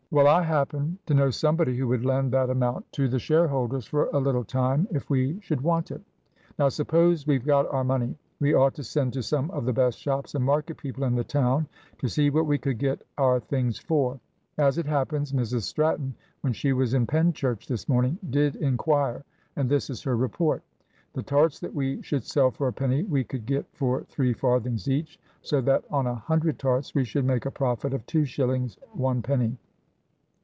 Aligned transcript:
Well, 0.13 0.27
I 0.27 0.41
happen 0.43 0.97
to 1.05 1.13
know 1.13 1.29
somebody 1.29 1.77
who 1.77 1.87
would 1.87 2.03
lend 2.03 2.33
that 2.33 2.49
amount 2.49 2.91
to 2.91 3.07
the 3.07 3.17
shareholders 3.17 3.85
for 3.85 4.07
a 4.11 4.19
little 4.19 4.43
time 4.43 4.85
if 4.91 5.09
we 5.09 5.39
should 5.39 5.61
want 5.61 5.89
it. 5.89 6.01
Now 6.59 6.67
suppose 6.67 7.25
we've 7.25 7.45
got 7.45 7.65
our 7.71 7.85
money. 7.85 8.17
We 8.41 8.53
ought 8.53 8.73
to 8.73 8.83
send 8.83 9.13
to 9.13 9.23
some 9.23 9.49
of 9.51 9.63
the 9.63 9.71
best 9.71 9.97
shops 9.99 10.35
and 10.35 10.43
market 10.43 10.75
people 10.75 11.05
in 11.05 11.15
the 11.15 11.23
town 11.23 11.69
to 11.99 12.09
see 12.09 12.29
what 12.29 12.45
we 12.45 12.57
could 12.57 12.77
get 12.77 13.01
our 13.17 13.39
things 13.39 13.79
for. 13.79 14.19
As 14.57 14.77
it 14.77 14.85
happens, 14.85 15.31
Mrs 15.31 15.61
Stratton 15.61 16.13
when 16.41 16.51
she 16.51 16.73
was 16.73 16.93
in 16.93 17.07
Penchurch 17.07 17.65
this 17.65 17.87
morning 17.87 18.19
did 18.31 18.57
inquire, 18.57 19.23
and 19.55 19.69
this 19.69 19.89
is 19.89 20.03
her 20.03 20.17
report. 20.17 20.61
The 21.13 21.23
tarts 21.23 21.57
that 21.61 21.73
we 21.73 22.01
should 22.01 22.25
sell 22.25 22.51
for 22.51 22.67
a 22.67 22.73
penny 22.73 23.03
we 23.03 23.23
could 23.23 23.45
get 23.45 23.65
for 23.71 24.03
three 24.09 24.33
farthings 24.33 24.89
each, 24.89 25.17
so 25.41 25.61
that 25.61 25.85
on 25.89 26.05
a 26.05 26.15
hundred 26.15 26.59
tarts 26.59 26.93
we 26.93 27.05
should 27.05 27.23
make 27.23 27.45
a 27.45 27.49
profit 27.51 27.93
of 27.93 28.05
2 28.07 28.25
shillings 28.25 28.77
1 28.91 29.21
penny. 29.21 29.57